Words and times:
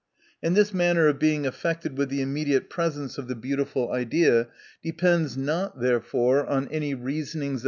And 0.41 0.57
this 0.57 0.73
manner 0.73 1.07
of 1.07 1.19
being 1.19 1.45
affected 1.45 1.95
with 1.95 2.09
the 2.09 2.23
im 2.23 2.33
mediate 2.33 2.71
presence 2.71 3.19
of 3.19 3.27
the 3.27 3.35
beautiful 3.35 3.91
idea 3.91 4.47
depends 4.83 5.37
not, 5.37 5.79
therefore, 5.79 6.43
on 6.47 6.67
any 6.69 6.95
reasonings 6.95 7.01
THE 7.33 7.37
NATURE 7.37 7.47
OF 7.47 7.53
VIRTUE. 7.53 7.59